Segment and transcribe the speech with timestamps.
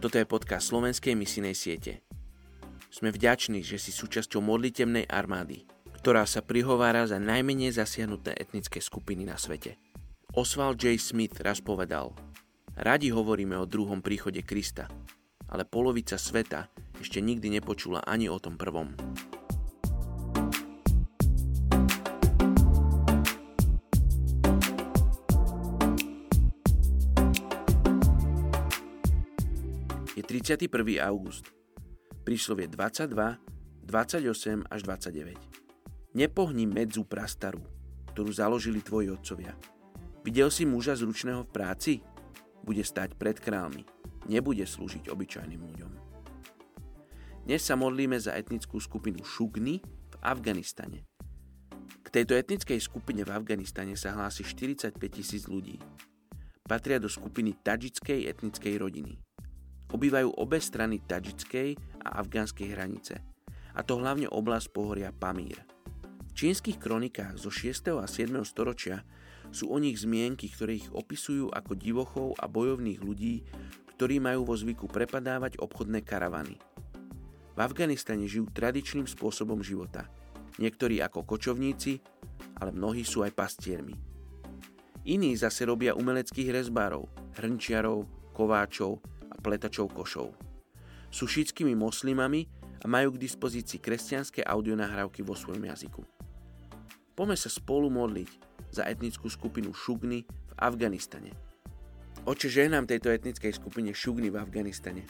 [0.00, 2.00] Toto je podcast slovenskej misijnej siete.
[2.88, 5.68] Sme vďační, že si súčasťou modlitebnej armády,
[6.00, 9.76] ktorá sa prihovára za najmenej zasiahnuté etnické skupiny na svete.
[10.32, 10.96] Oswald J.
[10.96, 12.16] Smith raz povedal,
[12.80, 14.88] radi hovoríme o druhom príchode Krista,
[15.52, 18.96] ale polovica sveta ešte nikdy nepočula ani o tom prvom.
[30.30, 30.70] 31.
[31.02, 31.50] august.
[32.22, 33.42] Príslovie 22,
[33.82, 35.34] 28 až 29.
[36.14, 37.58] Nepohni medzu prastaru,
[38.14, 39.58] ktorú založili tvoji otcovia.
[40.22, 41.92] Videl si muža zručného v práci?
[42.62, 43.82] Bude stať pred kráľmi.
[44.30, 45.92] Nebude slúžiť obyčajným ľuďom.
[47.50, 51.10] Dnes sa modlíme za etnickú skupinu Šugny v Afganistane.
[52.06, 55.82] K tejto etnickej skupine v Afganistane sa hlási 45 tisíc ľudí.
[56.62, 59.18] Patria do skupiny tadžickej etnickej rodiny–
[59.90, 61.74] Obývajú obe strany tadžickej
[62.06, 63.18] a afgánskej hranice,
[63.74, 65.58] a to hlavne oblasť pohoria Pamír.
[66.30, 67.98] V čínskych kronikách zo 6.
[67.98, 68.38] a 7.
[68.46, 69.02] storočia
[69.50, 73.42] sú o nich zmienky, ktoré ich opisujú ako divochov a bojovných ľudí,
[73.98, 76.54] ktorí majú vo zvyku prepadávať obchodné karavany.
[77.52, 80.06] V Afganistane žijú tradičným spôsobom života.
[80.62, 81.98] Niektorí ako kočovníci,
[82.62, 83.98] ale mnohí sú aj pastiermi.
[85.04, 89.02] Iní zase robia umeleckých rezbárov, hrnčiarov, kováčov
[89.40, 90.36] pletačov košov.
[91.10, 92.46] Sú šítskými moslimami
[92.80, 96.04] a majú k dispozícii kresťanské audionahrávky vo svojom jazyku.
[97.18, 98.30] Poďme sa spolu modliť
[98.70, 101.34] za etnickú skupinu Šugny v Afganistane.
[102.24, 105.04] Oče, žehnám tejto etnickej skupine Šugny v Afganistane.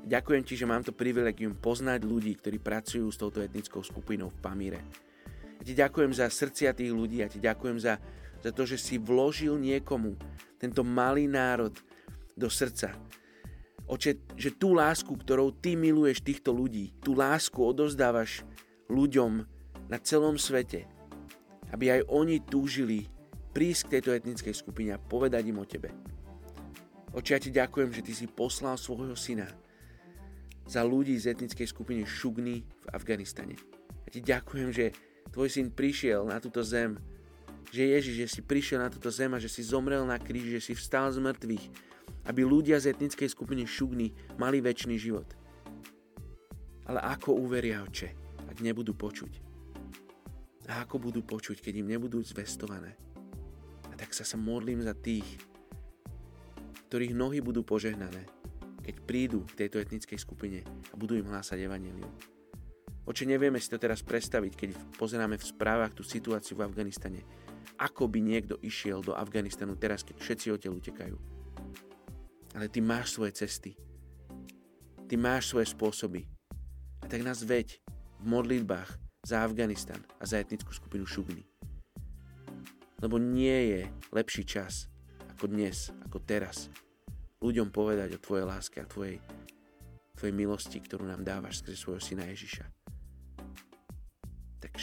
[0.00, 4.40] Ďakujem ti, že mám to privilegium poznať ľudí, ktorí pracujú s touto etnickou skupinou v
[4.40, 4.80] Pamíre.
[5.60, 8.00] Ja ti ďakujem za srdcia tých ľudí, ja ti ďakujem za,
[8.40, 10.16] za to, že si vložil niekomu
[10.56, 11.76] tento malý národ
[12.32, 12.96] do srdca,
[13.90, 18.46] Oče, že tú lásku, ktorou Ty miluješ týchto ľudí, tú lásku odozdávaš
[18.86, 19.42] ľuďom
[19.90, 20.86] na celom svete,
[21.74, 23.10] aby aj oni túžili
[23.50, 25.90] prísť k tejto etnickej skupine a povedať im o Tebe.
[27.10, 29.50] Oče, ja Ti ďakujem, že Ty si poslal svojho syna
[30.70, 33.58] za ľudí z etnickej skupiny Šugny v Afganistane.
[34.06, 34.94] Ja Ti ďakujem, že
[35.30, 36.98] Tvoj syn prišiel na túto zem,
[37.68, 40.72] že Ježiš, že si prišiel na túto zem a že si zomrel na kríži, že
[40.72, 41.64] si vstal z mŕtvych,
[42.26, 45.28] aby ľudia z etnickej skupiny Šugny mali väčší život.
[46.88, 48.10] Ale ako uveria oče,
[48.50, 49.32] ak nebudú počuť?
[50.70, 52.94] A ako budú počuť, keď im nebudú zvestované?
[53.90, 55.26] A tak sa sa modlím za tých,
[56.90, 58.26] ktorých nohy budú požehnané,
[58.82, 62.39] keď prídu k tejto etnickej skupine a budú im hlásať evanelium.
[63.08, 67.24] Oče, nevieme si to teraz predstaviť, keď pozeráme v správach tú situáciu v Afganistane.
[67.80, 71.16] Ako by niekto išiel do Afganistanu teraz, keď všetci odtiaľ utekajú
[72.54, 73.78] ale ty máš svoje cesty.
[75.06, 76.26] Ty máš svoje spôsoby.
[77.02, 77.82] A tak nás veď
[78.22, 78.90] v modlitbách
[79.26, 81.46] za Afganistan a za etnickú skupinu Šugny.
[83.00, 83.82] Lebo nie je
[84.12, 84.92] lepší čas
[85.36, 86.68] ako dnes, ako teraz.
[87.40, 89.16] Ľuďom povedať o tvojej láske a tvojej,
[90.20, 92.79] tvojej milosti, ktorú nám dávaš skrze svojho syna Ježiša.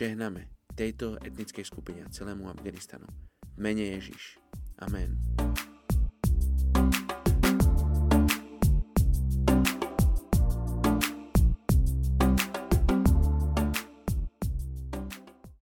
[0.00, 3.04] Žehname tejto etnickej skupine a celému Afganistanu.
[3.60, 4.40] Mene Ježiš.
[4.80, 5.12] Amen.